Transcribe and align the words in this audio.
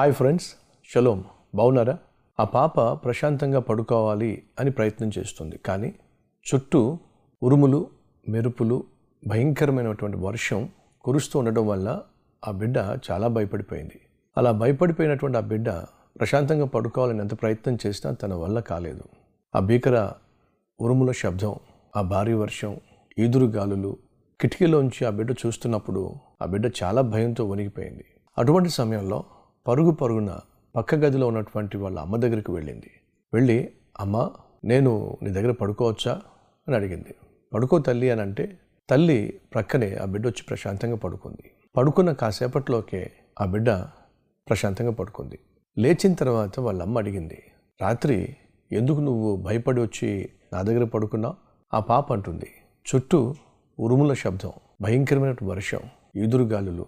Hi 0.00 0.12
friends 0.14 0.46
shalom 0.94 1.24
బాగున్నారా 1.54 1.98
ఆ 2.40 2.44
పాప 2.44 2.80
ప్రశాంతంగా 2.80 3.60
పడుకోవాలి 3.60 4.42
అని 4.60 4.70
ప్రయత్నం 4.70 5.10
చేస్తుంది. 5.18 5.56
కానీ 5.58 5.94
చుట్టూ 6.54 6.98
ఉరుములు 7.42 7.90
మెరుపులు 8.28 8.84
భయంకరమైనటువంటి 9.26 10.16
వర్షం 10.16 10.68
కురుస్తూ 11.04 11.38
ఉండడం 11.38 11.66
వల్ల 11.66 12.00
ఆ 12.48 12.50
బిడ్డ 12.50 12.76
చాలా 13.10 13.28
భయపడిపోయింది. 13.28 14.00
అలా 14.36 14.52
భయపడిపోయినటువంటి 14.52 15.38
ఆ 15.38 15.40
బిడ్డ 15.40 15.68
ప్రశాంతంగా 16.18 16.66
పడుకోవాలని 16.66 17.18
ఎంత 17.18 17.40
ప్రయత్నం 17.40 17.78
చేసినా 17.86 18.12
తన 18.12 18.34
వల్ల 18.34 18.60
కాలేదు. 18.60 19.04
ఆ 19.56 19.60
భీకర 19.60 20.10
ఉరుముల 20.80 21.12
శబ్దం 21.12 21.54
ఆ 21.96 22.02
భారీ 22.02 22.32
వర్షం 22.32 22.80
ఈదురు 23.18 23.46
గాలులు 23.46 23.96
కిటికీలోంచి 24.40 25.04
ఆ 25.04 25.10
బిడ్డ 25.10 25.30
చూస్తున్నప్పుడు 25.46 26.14
ఆ 26.42 26.46
బిడ్డ 26.46 26.72
చాలా 26.82 27.02
భయంతో 27.02 27.44
వణిగిపోయింది. 27.44 28.04
అటువంటి 28.38 28.68
సమయంలో 28.68 29.24
పరుగు 29.70 29.90
పరుగున 29.90 30.38
పక్క 30.76 30.94
గదిలో 30.94 31.26
ఉన్నటువంటి 31.26 31.76
వాళ్ళ 31.76 31.98
అమ్మ 31.98 32.16
దగ్గరికి 32.16 32.52
వెళ్ళింది. 32.52 32.90
వెళ్ళి 33.34 33.72
అమ్మ 34.00 34.30
నేను 34.64 35.18
నీ 35.22 35.30
దగ్గర 35.30 35.52
పడుకోవచ్చా? 35.52 36.12
అని 36.68 36.76
అడిగింది. 36.76 37.14
పడుకో 37.54 37.78
తల్లి 37.78 38.10
అని 38.10 38.20
అంటే 38.20 38.58
తల్లి 38.90 39.40
ప్రక్కనే 39.54 39.94
ఆ 39.94 40.04
బిడ్డ 40.04 40.26
వచ్చి 40.26 40.42
ప్రశాంతంగా 40.48 40.96
పడుకుంది. 40.96 41.50
పడుకున్న 41.76 42.12
కాసేపట్లోకే 42.12 43.12
ఆ 43.40 43.44
బిడ్డ 43.44 43.70
ప్రశాంతంగా 44.48 44.90
పడుకుంది. 44.90 45.38
లేచిన 45.78 46.14
తర్వాత 46.14 46.60
వాళ్ళ 46.60 46.82
అమ్మ 46.82 46.98
అడిగింది 46.98 47.42
రాత్రి 47.80 48.36
ఎందుకు 48.72 49.00
నువ్వు 49.00 49.36
భయపడి 49.36 49.80
వచ్చి 49.80 50.28
నా 50.52 50.62
దగ్గర 50.62 50.84
పడుకున్నావు? 50.84 51.34
ఆ 51.74 51.80
పాప 51.80 52.12
అంటుంది 52.12 52.50
చుట్టూ 52.94 53.34
ఉరుముల 53.80 54.12
శబ్దం 54.12 54.52
భయంకరమైన 54.80 55.36
వర్షం 55.42 55.80
ఈదురుగాలులు 56.16 56.86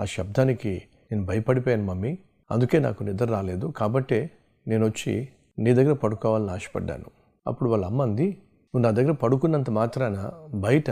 ఆ 0.00 0.04
శబ్దానికి 0.04 0.82
నేను 1.12 1.26
భయపడిపోయాను 1.26 1.84
మమ్మీ. 1.84 2.18
అందుకే 2.50 2.78
నాకు 2.78 3.04
నిద్ర 3.04 3.24
రాలేదు. 3.24 3.66
కాబట్టే 3.66 4.30
నేను 4.68 4.86
వచ్చి 4.86 5.28
నీ 5.58 5.74
దగ్గర 5.74 5.92
పడుకోవాలని 5.92 6.50
ఆశపడ్డాను. 6.50 7.04
అప్పుడు 7.46 7.70
వాళ్ళ 7.70 7.86
అమ్మ 7.86 8.02
అంది 8.02 8.26
నువ్వు 8.26 8.78
నా 8.78 8.90
దగ్గర 8.90 9.12
పడుకున్నంత 9.12 9.70
మాత్రాన 9.70 10.30
బయట 10.54 10.90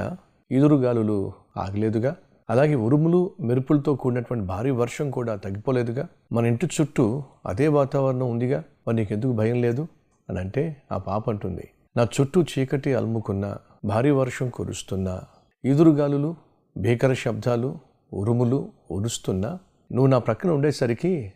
ఈదురుగాలులు 0.52 1.32
ఆగలేదుగా. 1.56 2.16
అలాగే 2.50 2.74
ఉరుములు 2.74 3.30
మెరుపులతో 3.40 3.94
కూడినటువంటి 3.94 4.46
భారీ 4.46 4.70
వర్షం 4.70 5.10
కూడా 5.10 5.36
తగ్గిపోలేదుగా. 5.36 6.06
మన 6.32 6.46
ఇంటి 6.46 6.68
చుట్టూ 6.80 7.22
అదే 7.46 7.68
వాతావరణం 7.68 8.30
ఉందిగా. 8.30 8.64
మరి 8.86 8.96
నీకెందుకు 8.96 9.32
భయం 9.32 9.62
లేదు? 9.62 9.86
అని 10.30 10.38
అంటే 10.38 10.82
ఆ 10.92 10.98
పాప 10.98 11.30
అంటుంది 11.30 11.68
నా 11.96 12.06
చుట్టూ 12.20 12.42
చీకటి 12.42 12.94
అలుముకున్న 12.94 13.56
భారీ 13.84 14.10
వర్షం 14.10 14.50
కురుస్తున్నా 14.50 15.20
ఈదురుగాలులు 15.64 16.34
భీకర 16.76 17.12
శబ్దాలు 17.12 17.78
ఉరుములు 18.12 18.68
ఉరుస్తున్నా 18.90 19.58
నువ్వు 19.92 20.06
నా 20.06 20.18
ప్రక్కన 20.18 20.50
ఉండేసరికి 20.50 21.32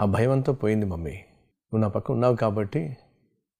ఆ 0.00 0.04
భయం 0.04 0.30
అంతా 0.30 0.52
పోయింది 0.52 0.86
మమ్మీ. 0.86 1.10
నువ్వు 1.10 1.80
నా 1.80 1.88
పక్కన 1.88 2.14
ఉన్నావు 2.14 2.36
కాబట్టి 2.36 2.96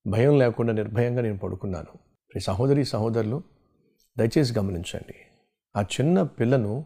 భయం 0.07 0.39
లేకుండా 0.39 0.73
నిర్భయంగా 0.73 1.23
నేను 1.23 1.39
పడుకున్నాను. 1.39 1.99
ఈ 2.37 2.41
సహోదరి 2.41 2.85
సహోదరులు 2.85 3.43
దయచేసి 4.19 4.59
గమనించండి. 4.59 5.15
ఆ 5.77 5.83
చిన్న 5.83 6.23
పిల్లను 6.23 6.85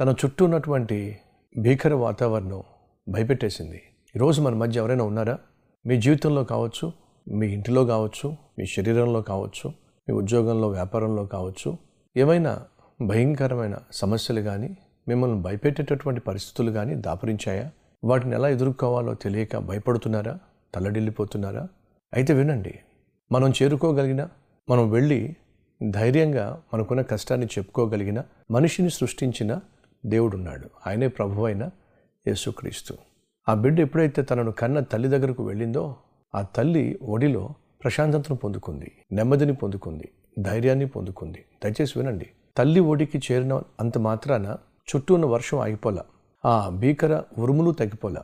తన 0.00 0.14
చుట్టూ 0.24 0.44
ఉన్నటువంటి 0.44 1.18
భీకర 1.58 1.94
వాతావరణం 1.94 2.62
భయపెట్టేసింది. 3.08 3.82
ఈరోజు 4.16 4.42
మన 4.42 4.54
మధ్య 4.54 4.80
ఎవరైనా 4.80 5.04
ఉన్నారా? 5.04 5.38
మీ 5.86 6.00
జీవితంలో 6.00 6.44
కావచ్చు 6.44 6.92
మీ 7.28 7.46
ఇంటిలో 7.46 7.84
కావచ్చు 7.84 8.36
మీ 8.58 8.66
శరీరంలో 8.66 9.22
కావచ్చు 9.22 9.70
మీ 10.08 10.14
ఉద్యోగంలో 10.14 10.68
వ్యాపారంలో 10.68 11.26
కావచ్చు 11.26 11.78
ఏమైనా 12.16 12.64
భయంకరమైన 13.06 13.78
సమస్యలు 13.92 14.40
కానీ 14.40 14.76
మిమ్మల్ని 15.08 15.40
భయపెట్టేటటువంటి 15.40 16.20
పరిస్థితులు 16.20 16.70
కానీ 16.70 16.94
దాపరించాయా? 16.94 17.70
వాటిని 18.04 18.34
ఎలా 18.34 18.48
ఎదుర్కోవాలో 18.48 19.14
తెలియక 19.14 19.56
భయపడుతున్నారా? 19.56 20.38
తల్లడిల్లిపోతున్నారా? 20.74 21.68
అయితే 22.14 22.34
వినండి. 22.34 22.78
మనం 23.32 23.52
చేరుకోగలిగిన 23.62 24.28
మనం 24.70 24.90
వెళ్ళి 24.90 25.36
ధైర్యంగా 25.90 26.62
మనకున్న 26.74 27.02
కష్టాన్ని 27.02 27.46
చెప్పుకోగలిగిన 27.46 28.22
మనిషిని 28.50 28.90
సృష్టించిన 28.90 29.60
దేవుడున్నాడు. 30.06 30.70
ఆయనే 30.86 31.08
ప్రభు 31.08 31.42
అయిన 31.42 31.70
యేసుక్రీస్తు. 32.26 32.94
ఆ 33.48 33.54
బిడ్డ 33.54 33.80
ఎప్పుడైతే 33.80 34.22
తనను 34.22 34.52
కన్న 34.52 34.80
తల్లి 34.80 35.08
దగ్గరకు 35.08 35.46
వెళ్ళిందో 35.46 35.96
ఆ 36.34 36.42
తల్లి 36.42 36.98
ఒడిలో 37.02 37.50
ప్రశాంతతను 37.82 38.36
పొందుకుంది 38.36 38.92
నెమ్మదిని 39.12 39.54
పొందుకుంది 39.54 40.08
ధైర్యాన్ని 40.38 40.86
పొందుకుంది. 40.86 41.44
దయచేసి 41.64 41.98
వినండి. 41.98 42.26
తల్లి 42.56 42.80
ఒడికి 42.80 43.18
చేరిన 43.18 43.62
అంత 43.80 43.98
మాత్రాన 43.98 44.56
చుట్టూ 44.96 45.14
ఉన్న 45.14 45.26
వర్షం 45.26 45.58
ఆగిపోలా. 45.58 46.04
ఆ 46.44 46.68
భీకర 46.68 47.22
ఉరుములు 47.38 47.70
తగ్గిపోలా. 47.70 48.22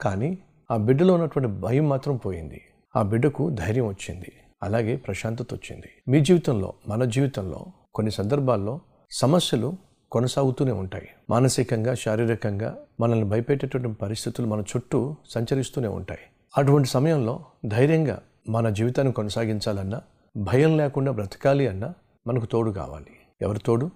కానీ 0.00 0.38
ఆ 0.70 0.76
బిడ్డలో 0.76 1.14
ఉన్నటువంటి 1.14 1.60
భయం 1.60 1.88
మాత్రం 1.88 2.16
పోయింది. 2.16 2.60
ఆ 2.96 3.02
బిడ్డకు 3.02 3.50
ధైర్యం 3.50 3.86
వచ్చింది. 3.86 4.32
అలాగే 4.62 4.96
ప్రశాంతత 4.96 5.54
వచ్చింది. 5.54 5.88
మీ 6.08 6.20
జీవితంలో 6.20 6.74
మన 6.88 7.04
జీవితంలో 7.04 7.66
కొన్ని 7.94 8.12
సందర్భాల్లో 8.12 8.80
సమస్యలు 9.10 9.74
కొనసాగుతూనే 10.12 10.72
ఉంటాయి. 10.72 11.08
మానసికంగా 11.30 11.94
శారీరకంగా 11.94 12.78
మనల్ని 13.00 13.24
భయపెట్టేటువంటి 13.24 13.88
పరిస్థితులు 13.88 14.46
మన 14.46 14.60
చుట్టూ 14.60 15.16
సంచరిస్తూనే 15.30 15.88
ఉంటాయి. 15.88 16.20
అటువంటి 16.58 16.88
సమయంలో 16.88 17.44
ధైర్యంగా 17.66 18.22
మన 18.48 18.68
జీవితాన్ని 18.68 19.12
కొనసాగించాలన్నా 19.12 20.00
భయం 20.36 20.76
లేకుండా 20.76 21.12
బ్రతకాలి 21.12 21.68
అన్నా 21.68 21.94
మనకు 22.26 22.46
తోడు 22.46 22.70
కావాలి. 22.70 23.10
ఎవరి 23.42 23.58
తోడు? 23.58 23.90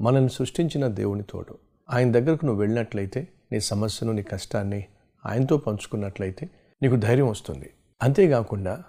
మనల్ని 0.00 0.28
సృష్టించిన 0.28 0.86
దేవుని 0.86 1.22
తోడు. 1.22 1.58
ఆయన 1.90 2.12
దగ్గరకు 2.12 2.46
నువ్వు 2.46 2.60
వెళ్ళినట్లయితే 2.60 3.28
నీ 3.52 3.60
సమస్యను 3.60 4.12
నీ 4.12 4.22
కష్టాన్ని 4.22 4.84
ఆయనతో 5.26 5.58
పంచుకున్నట్లయితే 5.58 6.50
నీకు 6.82 6.96
ధైర్యం 6.96 7.28
వస్తుంది. 7.28 7.70
అంతేకాకుండా 8.02 8.82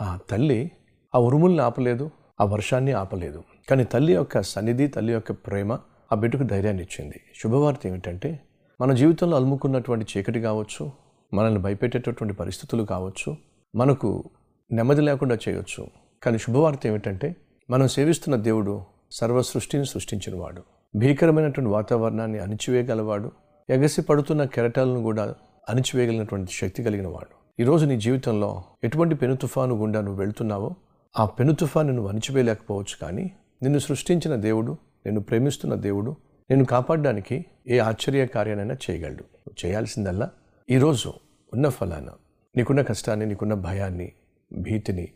ఆ 0.00 0.18
తల్లి 0.30 0.70
ఆ 1.14 1.18
ఉరుముల్ని 1.18 1.60
ఆపలేదు 1.60 2.10
ఆ 2.40 2.44
వర్షాన్ని 2.44 2.92
ఆపలేదు. 2.92 3.42
కానీ 3.70 3.84
తల్లి 3.84 4.12
యొక్క 4.12 4.42
సన్నిధి 4.42 4.86
తల్లి 4.86 5.12
యొక్క 5.12 5.32
ప్రేమ 5.32 5.78
ఆ 6.12 6.14
బిడ్డకు 6.14 6.42
ధైర్యాన్ని 6.42 6.82
ఇచ్చింది. 6.82 7.20
శుభవార్త 7.42 7.86
ఏమిటంటే 7.86 8.40
మన 8.80 8.92
జీవితంలో 8.92 9.36
అలుముకున్నటువంటి 9.36 10.18
చీకటి 10.18 10.40
కావచ్చు 10.40 10.92
మనల్ని 11.34 11.60
భయపెట్టేటటువంటి 11.60 12.34
పరిస్థితులు 12.34 12.82
కావచ్చు 12.82 13.36
మనకు 13.74 14.30
నెమ్మది 14.72 15.00
లేకుండా 15.00 15.38
చేయొచ్చు. 15.48 15.86
కానీ 16.22 16.38
శుభవార్త 16.38 16.86
ఏమిటంటే 16.86 17.36
మనం 17.70 17.88
సేవిస్తున్న 17.88 18.36
దేవుడు 18.36 18.82
సర్వ 19.16 19.42
సృష్టిని 19.42 19.86
సృష్టించినవాడు. 19.86 20.62
భీకరమైనటువంటి 20.96 21.70
వాతావరణాన్ని 21.70 22.38
అణిచివేయగలవాడు. 22.38 23.32
ఎగసి 23.70 24.02
పడుతున్న 24.02 24.44
కెరటాలను 24.44 25.02
కూడా 25.02 25.34
అణిచివేయగలిగినటువంటి 25.68 26.52
శక్తి 26.52 26.82
కలిగిన 26.82 27.06
వాడు 27.06 27.62
ఈరోజు 27.62 27.86
నీ 27.86 28.00
జీవితంలో 28.00 28.64
ఎటువంటి 28.84 29.14
పెను 29.14 29.36
తుఫాను 29.36 29.74
గుండా 29.74 30.00
నువ్వు 30.00 30.18
వెళ్తున్నావో 30.18 30.74
ఆ 31.18 31.24
పెను 31.24 31.54
తుఫాను 31.54 31.92
నువ్వు 31.92 32.08
అణిచివేయలేకపోవచ్చు 32.08 32.96
కానీ 33.02 33.32
నిన్ను 33.62 33.78
సృష్టించిన 33.78 34.36
దేవుడు 34.36 34.72
నిన్ను 34.72 35.20
ప్రేమిస్తున్న 35.20 35.74
దేవుడు 35.74 36.10
నిన్ను 36.50 36.64
కాపాడడానికి 36.64 37.44
ఏ 37.68 37.78
ఆశ్చర్య 37.78 38.26
కార్యానైనా 38.26 38.76
చేయగలడు. 38.90 39.24
నువ్వు 39.24 39.66
చేయాల్సిందల్లా 39.66 40.30
ఈరోజు 40.70 41.12
ఉన్న 41.52 41.68
ఫలాన 41.68 42.08
నీకున్న 42.56 42.82
కష్టాన్ని 42.82 43.26
నీకున్న 43.26 43.54
భయాన్ని 43.54 44.12
భీతిని 44.52 45.08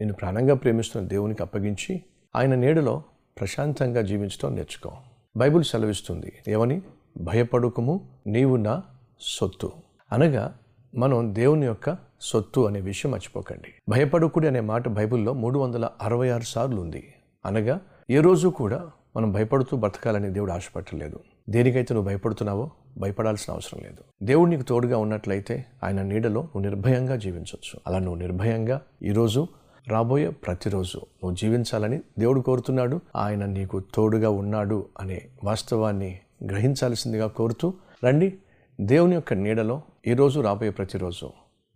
నేను 0.00 0.12
ప్రాణంగా 0.12 0.54
ప్రేమిస్తున్న 0.54 1.08
దేవునికి 1.08 1.42
అప్పగించి 1.42 2.02
ఆయన 2.36 2.54
నీడలో 2.54 3.02
ప్రశాంతంగా 3.38 4.02
జీవించడం 4.02 4.54
నేర్చుకో. 4.54 4.92
బైబిల్ 5.36 5.64
సెలవిస్తుంది 5.64 6.32
ఏమని? 6.48 6.82
భయపడుకము 7.18 8.08
నీవు 8.26 8.56
నా 8.56 8.82
సొత్తు. 9.20 9.72
అనగా 10.12 10.54
మనం 10.96 11.34
దేవుని 11.34 11.66
యొక్క 11.66 11.96
సొత్తు 12.20 12.60
అనే 12.60 12.80
విషయం 12.80 13.12
మర్చిపోకండి. 13.12 13.68
భయపడుకుడి 13.88 14.48
అనే 14.48 14.60
మాట 14.60 14.88
బైబిల్లో 14.88 15.32
మూడు 15.32 15.58
వందల 15.58 15.88
అరవై 16.02 16.28
ఆరు 16.28 16.42
సార్లు 16.42 16.80
ఉంది. 16.80 17.14
అనగా 17.46 17.80
ఏ 18.10 18.20
రోజు 18.20 18.48
కూడా 18.48 18.90
మనం 19.16 19.32
భయపడుతూ 19.32 19.76
బ్రతకాలని 19.76 20.30
దేవుడు 20.30 20.52
ఆశపట్టలేదు. 20.52 21.20
దేనికైతే 21.50 21.94
నువ్వు 21.94 22.08
భయపడుతున్నావో 22.08 22.70
భయపడాల్సిన 22.98 23.52
అవసరం 23.52 23.80
లేదు. 23.80 24.24
దేవుడు 24.24 24.50
నీకు 24.50 24.62
తోడుగా 24.62 24.98
ఉన్నట్లయితే 24.98 25.66
ఆయన 25.84 26.02
నీడలో 26.02 26.40
నువ్వు 26.42 26.62
నిర్భయంగా 26.62 27.16
జీవించవచ్చు 27.16 27.80
అలా 27.86 27.98
నువ్వు 27.98 28.20
నిర్భయంగా 28.20 28.80
ఈరోజు 29.02 29.48
రాబోయే 29.88 30.30
ప్రతిరోజు 30.30 30.96
నువ్వు 30.96 31.34
జీవించాలని 31.34 32.00
దేవుడు 32.18 32.40
కోరుతున్నాడు. 32.40 33.00
ఆయన 33.16 33.44
నీకు 33.44 33.82
తోడుగా 33.94 34.30
ఉన్నాడు 34.30 34.86
అనే 35.00 35.22
వాస్తవాన్ని 35.44 36.20
గ్రహించాల్సిందిగా 36.44 37.26
కోరుతూ 37.26 37.74
రండి 38.04 38.38
దేవుని 38.80 39.14
యొక్క 39.14 39.34
నీడలో 39.34 39.82
ఈరోజు 40.06 40.40
రాబోయే 40.40 40.70
ప్రతిరోజు 40.70 41.30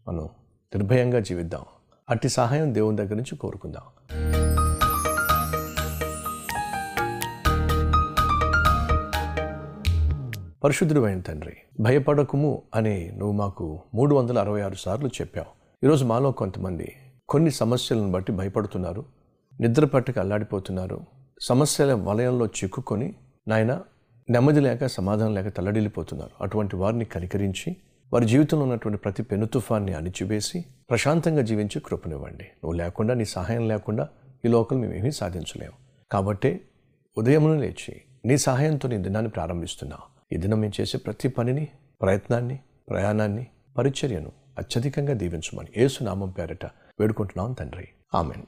మనం 0.09 0.25
నిర్భయంగా 0.77 1.21
జీవిద్దాం. 1.21 1.61
అట్టి 2.11 2.29
సహాయం 2.29 2.75
దేవుని 2.75 2.97
దగ్గర 2.97 3.15
నుంచి 3.15 3.37
కోరుకుందాం. 3.37 3.83
పరిశుద్ధుడు 10.65 11.01
అయిన 11.01 11.21
తండ్రి 11.21 11.57
భయపడకుము 11.81 12.63
అని 12.75 13.13
నువ్వు 13.17 13.33
మాకు 13.33 13.81
మూడు 13.95 14.15
వందల 14.15 14.39
అరవై 14.39 14.61
ఆరు 14.61 14.75
సార్లు 14.75 15.07
చెప్పావు. 15.07 15.87
ఈరోజు 15.87 16.05
మాలో 16.05 16.33
కొంతమంది 16.33 16.93
కొన్ని 17.29 17.51
సమస్యలను 17.51 18.11
బట్టి 18.13 18.33
భయపడుతున్నారు 18.33 19.05
నిద్ర 19.61 19.85
పట్టక 19.85 20.19
అల్లాడిపోతున్నారు 20.19 21.07
సమస్యల 21.41 21.93
వలయంలో 21.93 22.47
చిక్కుకొని 22.47 23.15
నాయన 23.49 23.81
నెమ్మది 24.31 24.61
లేక 24.61 24.87
సమాధానం 24.87 25.35
లేక 25.35 25.49
తల్లడిల్లిపోతున్నారు. 25.57 26.31
అటువంటి 26.41 26.77
వారిని 26.77 27.05
కనికరించి 27.05 27.77
వారి 28.13 28.27
జీవితంలో 28.27 28.63
ఉన్నటువంటి 28.63 28.99
ప్రతి 28.99 29.23
పెను 29.23 29.47
తుఫాన్ని 29.47 29.95
అణిచివేసి 29.95 30.65
ప్రశాంతంగా 30.91 31.43
జీవించి 31.43 31.81
కృపనివ్వండి. 31.81 32.45
నువ్వు 32.45 32.73
లేకుండా 32.73 33.15
నీ 33.15 33.25
సహాయం 33.25 33.69
లేకుండా 33.69 34.09
ఈ 34.45 34.49
లోకం 34.49 34.81
మేమేమీ 34.81 35.11
సాధించలేము. 35.11 35.77
కాబట్టే 36.11 36.61
ఉదయమును 37.19 37.61
లేచి 37.61 37.95
నీ 38.25 38.39
సహాయంతో 38.39 38.89
నీ 38.89 38.99
దినాన్ని 38.99 39.31
ప్రారంభిస్తున్నావు 39.31 40.35
ఈ 40.35 40.37
దినం 40.37 40.61
మేము 40.61 40.81
చేసే 40.81 40.99
ప్రతి 40.99 41.29
పనిని 41.29 41.69
ప్రయత్నాన్ని 42.03 42.59
ప్రయాణాన్ని 42.89 43.47
పరిచర్యను 43.79 44.33
అత్యధికంగా 44.59 45.15
దీవించమని 45.15 45.71
ఏసునామం 45.77 46.31
పేరట 46.31 46.65
వేడుకుంటున్నాం 47.01 47.53
తండ్రి. 47.53 47.89
ఆమెన్. 48.15 48.43